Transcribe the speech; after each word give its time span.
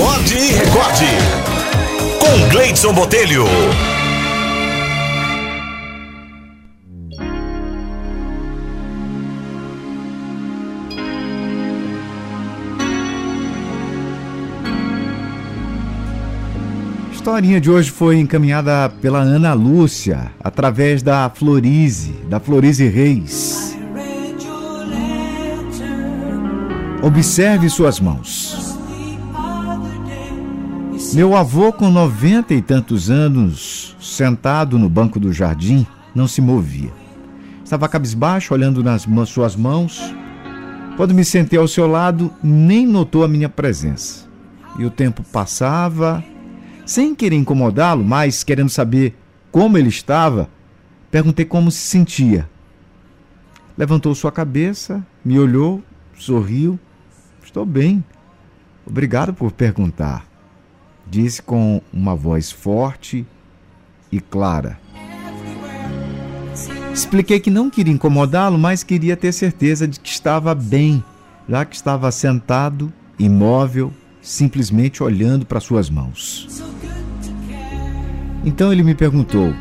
Acorde 0.00 0.34
e 0.34 0.52
recorde. 0.52 1.04
Com 2.18 2.48
Gleidson 2.48 2.94
Botelho. 2.94 3.44
A 17.06 17.12
historinha 17.12 17.60
de 17.60 17.70
hoje 17.70 17.90
foi 17.90 18.16
encaminhada 18.16 18.88
pela 19.02 19.18
Ana 19.18 19.52
Lúcia, 19.52 20.32
através 20.42 21.02
da 21.02 21.28
Florize, 21.28 22.14
da 22.26 22.40
Florize 22.40 22.88
Reis. 22.88 23.76
Observe 27.02 27.68
suas 27.68 28.00
mãos. 28.00 28.39
Meu 31.12 31.34
avô, 31.34 31.72
com 31.72 31.90
noventa 31.90 32.54
e 32.54 32.62
tantos 32.62 33.10
anos, 33.10 33.96
sentado 34.00 34.78
no 34.78 34.88
banco 34.88 35.18
do 35.18 35.32
jardim, 35.32 35.84
não 36.14 36.28
se 36.28 36.40
movia. 36.40 36.92
Estava 37.64 37.88
cabisbaixo, 37.88 38.54
olhando 38.54 38.82
nas 38.84 39.08
suas 39.26 39.56
mãos. 39.56 40.00
Quando 40.96 41.12
me 41.12 41.24
sentei 41.24 41.58
ao 41.58 41.66
seu 41.66 41.88
lado, 41.88 42.32
nem 42.40 42.86
notou 42.86 43.24
a 43.24 43.28
minha 43.28 43.48
presença. 43.48 44.28
E 44.78 44.84
o 44.84 44.90
tempo 44.90 45.24
passava, 45.32 46.22
sem 46.86 47.12
querer 47.12 47.36
incomodá-lo, 47.36 48.04
mas 48.04 48.44
querendo 48.44 48.70
saber 48.70 49.18
como 49.50 49.76
ele 49.76 49.88
estava, 49.88 50.48
perguntei 51.10 51.44
como 51.44 51.72
se 51.72 51.78
sentia. 51.78 52.48
Levantou 53.76 54.14
sua 54.14 54.30
cabeça, 54.30 55.04
me 55.24 55.40
olhou, 55.40 55.82
sorriu. 56.16 56.78
Estou 57.42 57.66
bem. 57.66 58.04
Obrigado 58.86 59.34
por 59.34 59.50
perguntar 59.50 60.29
disse 61.10 61.42
com 61.42 61.82
uma 61.92 62.14
voz 62.14 62.52
forte 62.52 63.26
e 64.12 64.20
clara. 64.20 64.78
Expliquei 66.92 67.40
que 67.40 67.50
não 67.50 67.70
queria 67.70 67.92
incomodá-lo, 67.92 68.58
mas 68.58 68.82
queria 68.82 69.16
ter 69.16 69.32
certeza 69.32 69.86
de 69.88 69.98
que 69.98 70.08
estava 70.08 70.54
bem, 70.54 71.02
já 71.48 71.64
que 71.64 71.74
estava 71.74 72.10
sentado, 72.10 72.92
imóvel, 73.18 73.92
simplesmente 74.20 75.02
olhando 75.02 75.46
para 75.46 75.60
suas 75.60 75.88
mãos. 75.88 76.62
Então 78.44 78.72
ele 78.72 78.82
me 78.82 78.94
perguntou: 78.94 79.54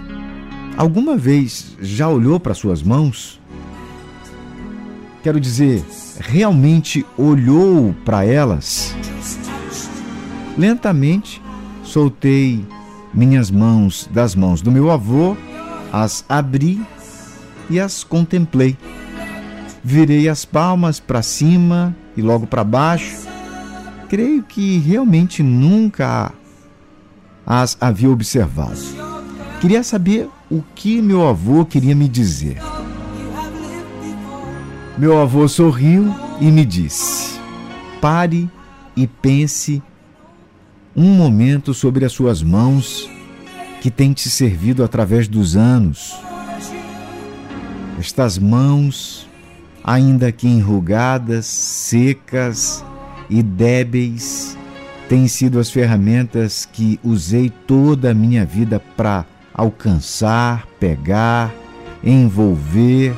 Alguma 0.77 1.17
vez 1.17 1.75
já 1.81 2.07
olhou 2.07 2.39
para 2.39 2.53
suas 2.53 2.81
mãos? 2.81 3.39
Quero 5.21 5.39
dizer, 5.39 5.83
realmente 6.19 7.05
olhou 7.17 7.93
para 8.05 8.23
elas? 8.23 8.95
Lentamente 10.57 11.41
soltei 11.89 12.63
minhas 13.13 13.49
mãos 13.49 14.07
das 14.11 14.35
mãos 14.35 14.61
do 14.61 14.71
meu 14.71 14.91
avô, 14.91 15.35
as 15.91 16.23
abri 16.29 16.79
e 17.69 17.79
as 17.79 18.03
contemplei. 18.03 18.77
Virei 19.83 20.29
as 20.29 20.45
palmas 20.45 20.99
para 20.99 21.21
cima 21.21 21.95
e 22.15 22.21
logo 22.21 22.45
para 22.45 22.63
baixo. 22.63 23.27
Creio 24.07 24.43
que 24.43 24.77
realmente 24.79 25.41
nunca 25.41 26.31
as 27.45 27.75
havia 27.81 28.09
observado. 28.09 28.79
Queria 29.59 29.83
saber 29.83 30.29
o 30.49 30.63
que 30.75 31.01
meu 31.01 31.27
avô 31.27 31.65
queria 31.65 31.95
me 31.95 32.07
dizer. 32.07 32.57
Meu 34.97 35.19
avô 35.19 35.47
sorriu 35.47 36.13
e 36.39 36.51
me 36.51 36.65
disse: 36.65 37.39
pare 37.99 38.49
e 38.95 39.07
pense 39.07 39.81
um 40.99 41.13
momento 41.13 41.73
sobre 41.73 42.03
as 42.03 42.11
suas 42.11 42.43
mãos 42.43 43.09
que 43.79 43.89
tem 43.89 44.11
te 44.11 44.29
servido 44.29 44.83
através 44.83 45.29
dos 45.29 45.55
anos. 45.55 46.13
Estas 47.97 48.37
mãos, 48.37 49.25
ainda 49.81 50.29
que 50.29 50.45
enrugadas, 50.45 51.45
secas 51.45 52.83
e 53.29 53.41
débeis, 53.41 54.57
têm 55.07 55.25
sido 55.29 55.57
as 55.57 55.71
ferramentas 55.71 56.65
que 56.65 56.99
usei 57.01 57.49
toda 57.49 58.11
a 58.11 58.13
minha 58.13 58.45
vida 58.45 58.77
para 58.97 59.25
alcançar, 59.53 60.67
pegar, 60.81 61.49
envolver. 62.03 63.15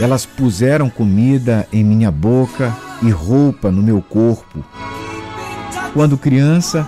Elas 0.00 0.24
puseram 0.24 0.88
comida 0.88 1.68
em 1.70 1.84
minha 1.84 2.10
boca 2.10 2.85
e 3.02 3.10
roupa 3.10 3.70
no 3.70 3.82
meu 3.82 4.00
corpo 4.02 4.64
quando 5.96 6.18
criança, 6.18 6.86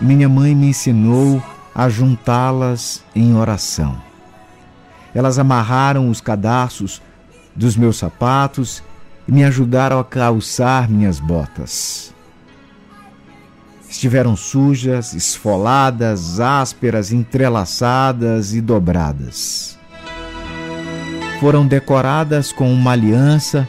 minha 0.00 0.28
mãe 0.28 0.56
me 0.56 0.66
ensinou 0.66 1.40
a 1.72 1.88
juntá-las 1.88 3.00
em 3.14 3.36
oração. 3.36 3.96
Elas 5.14 5.38
amarraram 5.38 6.08
os 6.08 6.20
cadarços 6.20 7.00
dos 7.54 7.76
meus 7.76 7.96
sapatos 7.96 8.82
e 9.28 9.30
me 9.30 9.44
ajudaram 9.44 10.00
a 10.00 10.04
calçar 10.04 10.90
minhas 10.90 11.20
botas. 11.20 12.12
Estiveram 13.88 14.34
sujas, 14.34 15.14
esfoladas, 15.14 16.40
ásperas, 16.40 17.12
entrelaçadas 17.12 18.52
e 18.52 18.60
dobradas. 18.60 19.78
Foram 21.38 21.64
decoradas 21.64 22.52
com 22.52 22.74
uma 22.74 22.90
aliança 22.90 23.68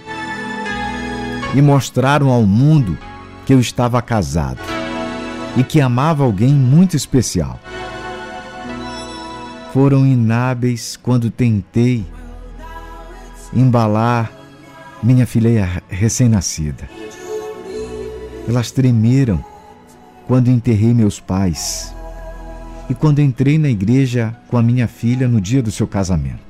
e 1.54 1.62
mostraram 1.62 2.30
ao 2.30 2.44
mundo 2.44 2.98
que 3.46 3.54
eu 3.54 3.60
estava 3.60 4.02
casado 4.02 4.60
e 5.56 5.64
que 5.64 5.80
amava 5.80 6.24
alguém 6.24 6.54
muito 6.54 6.96
especial. 6.96 7.60
Foram 9.74 10.06
inábeis 10.06 10.98
quando 10.98 11.30
tentei 11.30 12.06
embalar 13.54 14.32
minha 15.04 15.26
filha 15.26 15.82
recém-nascida. 15.88 16.90
Elas 18.48 18.72
tremeram 18.72 19.44
quando 20.28 20.50
enterrei 20.50 20.94
meus 20.94 21.20
pais 21.20 21.94
e 22.90 22.94
quando 22.94 23.20
entrei 23.20 23.58
na 23.58 23.70
igreja 23.70 24.36
com 24.48 24.58
a 24.58 24.64
minha 24.64 24.88
filha 24.88 25.28
no 25.28 25.42
dia 25.42 25.62
do 25.62 25.72
seu 25.72 25.88
casamento. 25.88 26.45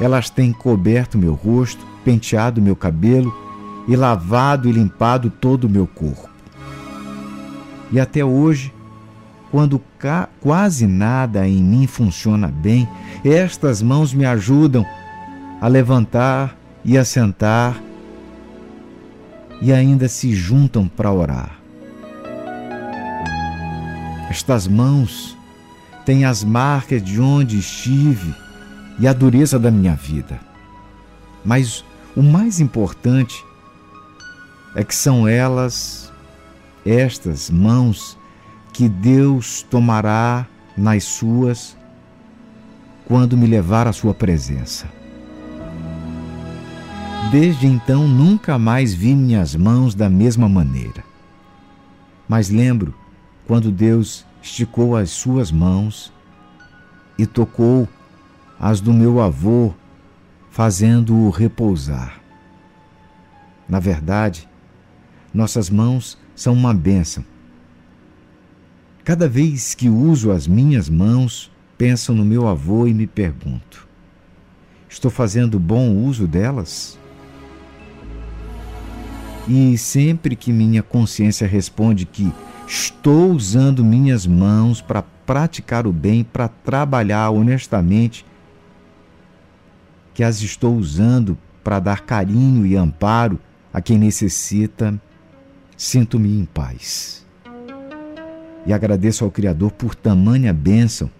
Elas 0.00 0.30
têm 0.30 0.52
coberto 0.52 1.18
meu 1.18 1.34
rosto, 1.34 1.84
penteado 2.04 2.62
meu 2.62 2.74
cabelo 2.74 3.32
e 3.86 3.94
lavado 3.94 4.68
e 4.68 4.72
limpado 4.72 5.28
todo 5.28 5.64
o 5.64 5.68
meu 5.68 5.86
corpo. 5.86 6.30
E 7.92 8.00
até 8.00 8.24
hoje, 8.24 8.72
quando 9.50 9.82
quase 10.40 10.86
nada 10.86 11.46
em 11.46 11.62
mim 11.62 11.86
funciona 11.86 12.48
bem, 12.48 12.88
estas 13.24 13.82
mãos 13.82 14.14
me 14.14 14.24
ajudam 14.24 14.86
a 15.60 15.68
levantar 15.68 16.56
e 16.84 16.96
a 16.96 17.04
sentar 17.04 17.76
e 19.60 19.72
ainda 19.72 20.08
se 20.08 20.34
juntam 20.34 20.88
para 20.88 21.12
orar. 21.12 21.58
Estas 24.30 24.66
mãos 24.66 25.36
têm 26.06 26.24
as 26.24 26.42
marcas 26.42 27.02
de 27.02 27.20
onde 27.20 27.58
estive 27.58 28.32
e 29.00 29.08
a 29.08 29.12
dureza 29.14 29.58
da 29.58 29.70
minha 29.70 29.96
vida. 29.96 30.38
Mas 31.44 31.82
o 32.14 32.22
mais 32.22 32.60
importante 32.60 33.42
é 34.76 34.84
que 34.84 34.94
são 34.94 35.26
elas, 35.26 36.12
estas 36.84 37.50
mãos, 37.50 38.16
que 38.72 38.88
Deus 38.88 39.62
tomará 39.62 40.46
nas 40.76 41.04
suas 41.04 41.76
quando 43.06 43.36
me 43.36 43.46
levar 43.46 43.88
à 43.88 43.92
sua 43.92 44.14
presença. 44.14 44.86
Desde 47.32 47.66
então 47.66 48.06
nunca 48.06 48.58
mais 48.58 48.92
vi 48.92 49.14
minhas 49.14 49.56
mãos 49.56 49.94
da 49.94 50.10
mesma 50.10 50.48
maneira. 50.48 51.02
Mas 52.28 52.50
lembro 52.50 52.94
quando 53.46 53.70
Deus 53.70 54.24
esticou 54.42 54.94
as 54.96 55.10
suas 55.10 55.50
mãos 55.50 56.12
e 57.18 57.26
tocou 57.26 57.88
as 58.60 58.78
do 58.78 58.92
meu 58.92 59.20
avô, 59.20 59.72
fazendo-o 60.50 61.30
repousar. 61.30 62.20
Na 63.66 63.80
verdade, 63.80 64.46
nossas 65.32 65.70
mãos 65.70 66.18
são 66.36 66.52
uma 66.52 66.74
bênção. 66.74 67.24
Cada 69.02 69.26
vez 69.26 69.74
que 69.74 69.88
uso 69.88 70.30
as 70.30 70.46
minhas 70.46 70.90
mãos, 70.90 71.50
penso 71.78 72.12
no 72.12 72.24
meu 72.24 72.46
avô 72.46 72.86
e 72.86 72.92
me 72.92 73.06
pergunto: 73.06 73.88
estou 74.88 75.10
fazendo 75.10 75.58
bom 75.58 75.90
uso 75.96 76.26
delas? 76.26 76.98
E 79.48 79.78
sempre 79.78 80.36
que 80.36 80.52
minha 80.52 80.82
consciência 80.82 81.46
responde 81.46 82.04
que 82.04 82.30
estou 82.66 83.32
usando 83.32 83.82
minhas 83.82 84.26
mãos 84.26 84.82
para 84.82 85.02
praticar 85.02 85.86
o 85.86 85.92
bem, 85.92 86.22
para 86.22 86.46
trabalhar 86.46 87.30
honestamente, 87.30 88.24
que 90.20 90.24
as 90.24 90.42
estou 90.42 90.76
usando 90.76 91.38
para 91.64 91.80
dar 91.80 92.02
carinho 92.02 92.66
e 92.66 92.76
amparo 92.76 93.40
A 93.72 93.80
quem 93.80 93.96
necessita, 93.96 95.00
sinto-me 95.78 96.38
em 96.38 96.44
paz. 96.44 97.26
E 98.66 98.72
agradeço 98.74 99.24
ao 99.24 99.30
Criador 99.30 99.72
por 99.72 99.94
tamanha 99.94 100.52
bênção, 100.52 101.10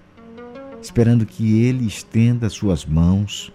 esperando 0.82 1.24
que 1.24 1.62
Ele 1.62 1.86
estenda 1.86 2.50
suas 2.50 2.84
mãos 2.84 3.50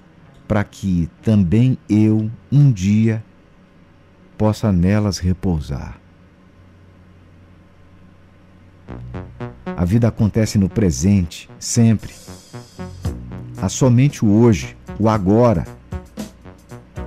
para 0.47 0.63
que 0.63 1.07
também 1.21 1.77
eu, 1.87 2.31
um 2.51 2.71
dia, 2.71 3.23
possa 4.39 4.71
nelas 4.71 5.19
repousar. 5.19 5.99
A 9.77 9.85
vida 9.85 10.07
acontece 10.07 10.57
no 10.57 10.67
presente, 10.67 11.47
sempre. 11.59 12.15
Há 13.61 13.69
somente 13.69 14.25
o 14.25 14.31
hoje, 14.31 14.75
o 14.99 15.09
agora. 15.09 15.65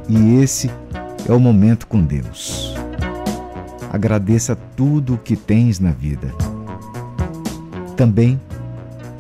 E 0.09 0.37
esse 0.37 0.71
é 1.29 1.33
o 1.33 1.41
momento 1.41 1.87
com 1.87 2.05
Deus. 2.05 2.75
Agradeça 3.91 4.57
tudo 4.77 5.15
o 5.15 5.19
que 5.19 5.37
tens 5.37 5.81
na 5.81 5.91
vida. 5.91 6.33
Também 7.97 8.41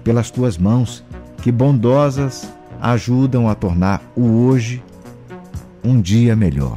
pelas 0.05 0.31
tuas 0.31 0.57
mãos, 0.57 1.05
que 1.43 1.53
bondosas 1.53 2.51
ajudam 2.81 3.49
a 3.49 3.55
tornar 3.55 4.03
o 4.17 4.47
hoje 4.47 4.83
um 5.83 6.01
dia 6.01 6.37
melhor. 6.37 6.77